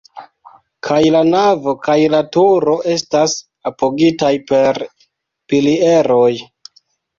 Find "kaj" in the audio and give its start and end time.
0.87-1.01, 1.87-1.97